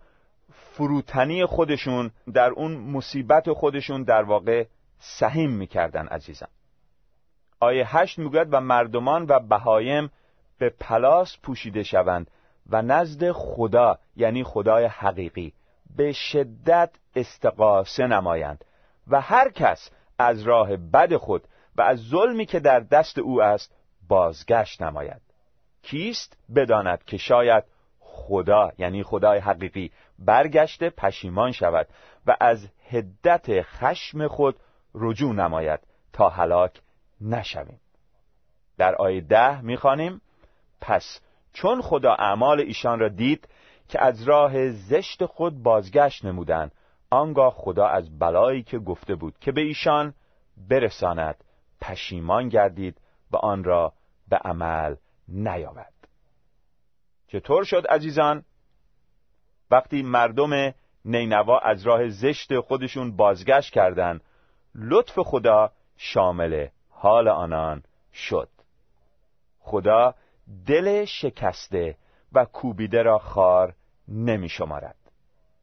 فروتنی 0.71 1.45
خودشون 1.45 2.11
در 2.33 2.49
اون 2.49 2.77
مصیبت 2.77 3.53
خودشون 3.53 4.03
در 4.03 4.23
واقع 4.23 4.65
سهیم 4.99 5.51
می‌کردن 5.51 6.07
عزیزم. 6.07 6.49
آیه 7.59 7.97
هشت 7.97 8.19
می‌گوید 8.19 8.47
و 8.51 8.59
مردمان 8.59 9.25
و 9.29 9.39
بهایم 9.39 10.11
به 10.57 10.69
پلاس 10.69 11.37
پوشیده 11.43 11.83
شوند 11.83 12.31
و 12.69 12.81
نزد 12.81 13.31
خدا 13.31 13.99
یعنی 14.15 14.43
خدای 14.43 14.85
حقیقی 14.85 15.53
به 15.97 16.11
شدت 16.11 16.89
استقاسه 17.15 18.07
نمایند 18.07 18.65
و 19.07 19.21
هر 19.21 19.49
کس 19.51 19.89
از 20.19 20.41
راه 20.43 20.77
بد 20.77 21.15
خود 21.15 21.43
و 21.75 21.81
از 21.81 21.99
ظلمی 21.99 22.45
که 22.45 22.59
در 22.59 22.79
دست 22.79 23.17
او 23.17 23.41
است 23.41 23.75
بازگشت 24.07 24.81
نماید. 24.81 25.21
کیست 25.81 26.37
بداند 26.55 27.03
که 27.03 27.17
شاید 27.17 27.63
خدا 28.11 28.71
یعنی 28.77 29.03
خدای 29.03 29.39
حقیقی 29.39 29.91
برگشته 30.19 30.89
پشیمان 30.89 31.51
شود 31.51 31.87
و 32.27 32.37
از 32.39 32.67
هدت 32.89 33.61
خشم 33.61 34.27
خود 34.27 34.55
رجوع 34.95 35.33
نماید 35.33 35.79
تا 36.13 36.29
هلاک 36.29 36.81
نشویم. 37.21 37.79
در 38.77 38.95
آیه 38.95 39.21
ده 39.21 39.61
می‌خوانیم 39.61 40.21
پس 40.81 41.19
چون 41.53 41.81
خدا 41.81 42.13
اعمال 42.13 42.59
ایشان 42.59 42.99
را 42.99 43.09
دید 43.09 43.47
که 43.89 44.03
از 44.03 44.23
راه 44.23 44.69
زشت 44.71 45.25
خود 45.25 45.63
بازگشت 45.63 46.25
نمودند 46.25 46.71
آنگاه 47.09 47.53
خدا 47.57 47.87
از 47.87 48.19
بلایی 48.19 48.63
که 48.63 48.79
گفته 48.79 49.15
بود 49.15 49.39
که 49.39 49.51
به 49.51 49.61
ایشان 49.61 50.13
برساند 50.69 51.43
پشیمان 51.81 52.49
گردید 52.49 52.97
و 53.31 53.37
آن 53.37 53.63
را 53.63 53.93
به 54.29 54.37
عمل 54.37 54.95
نیاورد. 55.27 56.00
چطور 57.31 57.63
شد 57.63 57.87
عزیزان؟ 57.89 58.43
وقتی 59.71 60.01
مردم 60.01 60.73
نینوا 61.05 61.59
از 61.59 61.83
راه 61.83 62.09
زشت 62.09 62.59
خودشون 62.59 63.15
بازگشت 63.15 63.73
کردند 63.73 64.21
لطف 64.75 65.19
خدا 65.19 65.71
شامل 65.97 66.67
حال 66.89 67.27
آنان 67.27 67.83
شد. 68.13 68.49
خدا 69.59 70.15
دل 70.67 71.05
شکسته 71.05 71.97
و 72.33 72.45
کوبیده 72.45 73.01
را 73.01 73.19
خار 73.19 73.73
نمی 74.07 74.49
شمارد. 74.49 74.95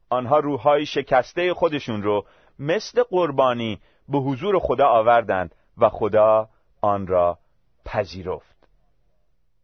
آنها 0.09 0.39
روحهای 0.39 0.85
شکسته 0.85 1.53
خودشون 1.53 2.03
رو 2.03 2.25
مثل 2.59 3.03
قربانی 3.03 3.79
به 4.07 4.17
حضور 4.17 4.59
خدا 4.59 4.87
آوردند 4.87 5.55
و 5.77 5.89
خدا 5.89 6.49
آن 6.81 7.07
را 7.07 7.37
پذیرفت. 7.85 8.67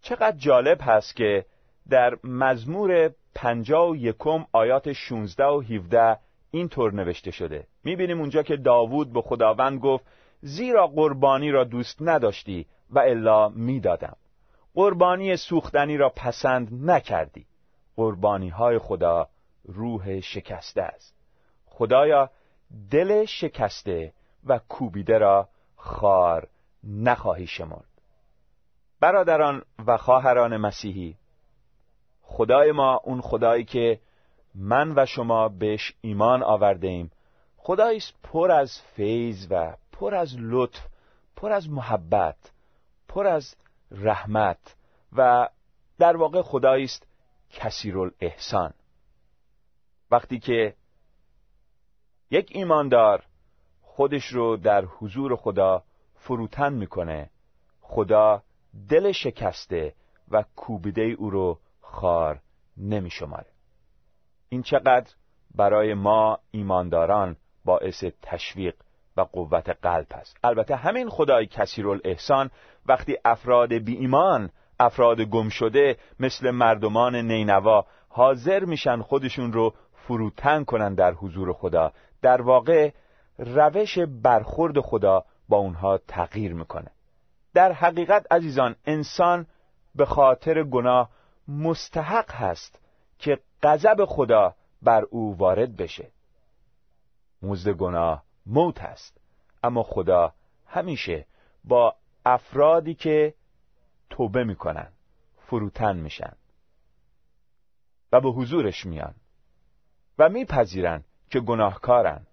چقدر 0.01 0.37
جالب 0.37 0.77
هست 0.81 1.15
که 1.15 1.45
در 1.89 2.17
مزمور 2.24 3.12
پنجا 3.36 3.88
و 3.88 3.95
یکم 3.95 4.45
آیات 4.52 4.93
16 4.93 5.45
و 5.45 5.62
17 5.62 6.17
اینطور 6.52 6.93
نوشته 6.93 7.32
شده. 7.32 7.67
می‌بینیم 7.84 8.19
اونجا 8.19 8.43
که 8.43 8.58
داوود 8.58 9.13
به 9.13 9.21
خداوند 9.21 9.80
گفت 9.80 10.06
زیرا 10.41 10.88
قربانی 10.88 11.52
را 11.52 11.63
دوست 11.63 11.98
نداشتی 12.02 12.65
و 12.89 13.00
الا 13.00 13.50
می‌دادم. 13.50 14.15
قربانی 14.74 15.36
سوختنی 15.36 15.98
را 15.98 16.10
پسند 16.10 16.89
نکردی. 16.91 17.45
قربانی 17.95 18.50
های 18.50 18.78
خدا 18.78 19.28
روح 19.65 20.19
شکسته 20.19 20.82
است. 20.82 21.15
خدایا 21.65 22.30
دل 22.91 23.26
شکسته 23.26 24.13
و 24.45 24.60
کوبیده 24.69 25.17
را 25.17 25.50
خار 25.76 26.48
نخواهی 26.84 27.48
شمرد. 27.48 27.89
برادران 29.00 29.62
و 29.88 29.98
خواهران 29.98 30.58
مسیحی 30.58 31.15
خدای 32.27 32.71
ما 32.71 33.01
اون 33.03 33.21
خدایی 33.21 33.63
که 33.63 33.99
من 34.55 34.93
و 34.95 35.05
شما 35.05 35.49
بهش 35.49 35.93
ایمان 36.01 36.43
آورده 36.43 36.88
ایم 36.88 37.11
خدایی 37.57 37.97
است 37.97 38.13
پر 38.23 38.51
از 38.51 38.81
فیض 38.81 39.47
و 39.49 39.77
پر 39.91 40.15
از 40.15 40.35
لطف 40.39 40.85
پر 41.35 41.51
از 41.51 41.69
محبت 41.69 42.51
پر 43.07 43.27
از 43.27 43.55
رحمت 43.91 44.75
و 45.17 45.49
در 45.97 46.17
واقع 46.17 46.41
خدایی 46.41 46.83
است 46.83 47.07
کثیر 47.49 47.97
الاحسان 47.97 48.73
وقتی 50.11 50.39
که 50.39 50.75
یک 52.31 52.51
ایماندار 52.51 53.23
خودش 53.81 54.25
رو 54.25 54.57
در 54.57 54.85
حضور 54.85 55.35
خدا 55.35 55.83
فروتن 56.15 56.73
می‌کنه 56.73 57.29
خدا 57.81 58.43
دل 58.89 59.11
شکسته 59.11 59.93
و 60.31 60.43
کوبیده 60.55 61.01
او 61.01 61.29
رو 61.29 61.59
خار 61.91 62.39
نمی 62.78 63.10
شماره. 63.10 63.48
این 64.50 64.62
چقدر 64.62 65.13
برای 65.56 65.93
ما 65.93 66.39
ایمانداران 66.52 67.36
باعث 67.65 68.04
تشویق 68.21 68.76
و 69.17 69.21
قوت 69.21 69.69
قلب 69.69 70.08
است 70.12 70.38
البته 70.43 70.76
همین 70.76 71.10
خدای 71.10 71.45
کثیر 71.45 71.88
الاحسان 71.89 72.50
وقتی 72.86 73.17
افراد 73.26 73.74
بی 73.74 73.95
ایمان 73.95 74.50
افراد 74.80 75.21
گم 75.21 75.50
شده 75.50 75.98
مثل 76.19 76.52
مردمان 76.52 77.15
نینوا 77.15 77.86
حاضر 78.10 78.65
میشن 78.65 79.02
خودشون 79.02 79.54
رو 79.54 79.74
فروتن 79.91 80.63
کنن 80.63 80.95
در 80.95 81.13
حضور 81.13 81.54
خدا 81.54 81.91
در 82.21 82.41
واقع 82.41 82.91
روش 83.38 84.00
برخورد 84.00 84.80
خدا 84.80 85.26
با 85.50 85.58
اونها 85.58 85.98
تغییر 85.98 86.54
می‌کنه 86.54 86.91
در 87.54 87.71
حقیقت 87.71 88.26
عزیزان 88.32 88.76
انسان 88.86 89.48
به 89.95 90.06
خاطر 90.06 90.63
گناه 90.63 91.10
مستحق 91.47 92.31
هست 92.31 92.79
که 93.19 93.39
غضب 93.63 94.05
خدا 94.05 94.55
بر 94.81 95.03
او 95.10 95.38
وارد 95.38 95.75
بشه. 95.75 96.12
مزد 97.41 97.71
گناه 97.71 98.23
موت 98.45 98.79
است 98.81 99.21
اما 99.63 99.84
خدا 99.84 100.34
همیشه 100.67 101.25
با 101.63 101.95
افرادی 102.25 102.93
که 102.93 103.34
توبه 104.10 104.43
می‌کنن 104.43 104.91
فروتن 105.38 105.97
میشن 105.97 106.34
و 108.12 108.21
به 108.21 108.29
حضورش 108.29 108.86
میان 108.86 109.15
و 110.19 110.29
میپذیرن 110.29 111.03
که 111.29 111.39
گناهکارن 111.39 112.27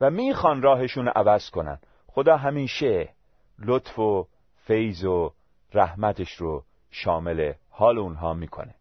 و 0.00 0.10
می‌خوان 0.10 0.62
راهشون 0.62 1.08
عوض 1.08 1.50
کنن. 1.50 1.78
خدا 2.06 2.36
همیشه 2.36 3.14
لطف 3.58 3.98
و 3.98 4.28
فیض 4.56 5.04
و 5.04 5.34
رحمتش 5.72 6.34
رو 6.34 6.64
شامل 6.92 7.52
حال 7.70 7.98
اونها 7.98 8.34
می‌کنه. 8.34 8.74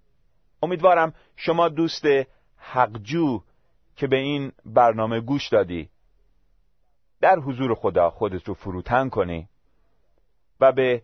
امیدوارم 0.63 1.13
شما 1.35 1.69
دوست 1.69 2.05
حقجو 2.57 3.41
که 3.95 4.07
به 4.07 4.17
این 4.17 4.51
برنامه 4.65 5.19
گوش 5.19 5.49
دادی 5.49 5.89
در 7.21 7.39
حضور 7.39 7.75
خدا 7.75 8.09
خودت 8.09 8.47
رو 8.47 8.53
فروتن 8.53 9.09
کنی 9.09 9.47
و 10.59 10.71
به 10.71 11.03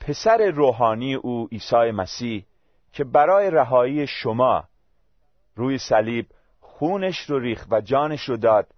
پسر 0.00 0.50
روحانی 0.50 1.14
او 1.14 1.48
عیسی 1.52 1.90
مسیح 1.90 2.46
که 2.92 3.04
برای 3.04 3.50
رهایی 3.50 4.06
شما 4.06 4.64
روی 5.56 5.78
صلیب 5.78 6.26
خونش 6.60 7.20
رو 7.20 7.38
ریخت 7.38 7.72
و 7.72 7.80
جانش 7.80 8.28
رو 8.28 8.36
داد 8.36 8.74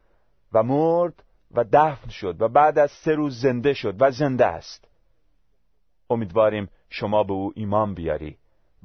و 0.53 0.63
مرد 0.63 1.25
و 1.51 1.65
دفن 1.73 2.09
شد 2.09 2.43
و 2.43 2.49
بعد 2.49 2.79
از 2.79 2.91
سه 2.91 3.15
روز 3.15 3.41
زنده 3.41 3.75
شد 3.75 4.03
و 4.03 4.11
زنده 4.11 4.47
است. 4.47 4.89
امیدواریم 6.11 6.69
شما 6.90 7.22
به 7.22 7.33
او 7.33 7.53
ایمان 7.57 7.94
بیاری 7.94 8.37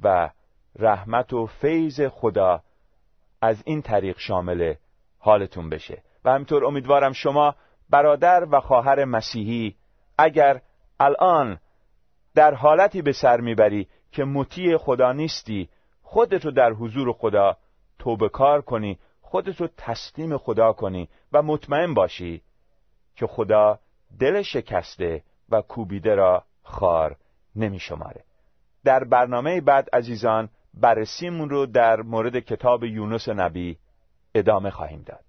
و 0.02 0.30
رحمت 0.78 1.32
و 1.32 1.46
فیض 1.46 2.00
خدا 2.00 2.62
از 3.42 3.62
این 3.66 3.82
طریق 3.82 4.18
شامل 4.18 4.74
حالتون 5.18 5.68
بشه. 5.70 6.02
و 6.24 6.30
همینطور 6.30 6.64
امیدوارم 6.64 7.12
شما 7.12 7.54
برادر 7.90 8.46
و 8.50 8.60
خواهر 8.60 9.04
مسیحی 9.04 9.76
اگر 10.18 10.60
الان 11.00 11.58
در 12.34 12.54
حالتی 12.54 13.02
به 13.02 13.12
سر 13.12 13.40
می‌بری 13.40 13.88
که 14.12 14.24
مطیع 14.24 14.76
خدا 14.76 15.12
نیستی 15.12 15.68
خودت 16.02 16.44
رو 16.44 16.50
در 16.50 16.72
حضور 16.72 17.12
خدا 17.12 17.56
توبه 17.98 18.28
کار 18.28 18.62
کنی 18.62 18.98
خودت 19.20 19.60
رو 19.60 19.68
تسلیم 19.76 20.36
خدا 20.36 20.72
کنی 20.72 21.08
و 21.32 21.42
مطمئن 21.42 21.94
باشی 21.94 22.42
که 23.16 23.26
خدا 23.26 23.78
دل 24.20 24.42
شکسته 24.42 25.22
و 25.50 25.62
کوبیده 25.62 26.14
را 26.14 26.44
خار 26.62 27.16
نمی 27.56 27.78
شماره. 27.78 28.24
در 28.84 29.04
برنامه 29.04 29.60
بعد 29.60 29.88
عزیزان 29.92 30.48
بررسیمون 30.74 31.50
رو 31.50 31.66
در 31.66 32.02
مورد 32.02 32.38
کتاب 32.38 32.84
یونس 32.84 33.28
نبی 33.28 33.78
ادامه 34.34 34.70
خواهیم 34.70 35.02
داد 35.02 35.25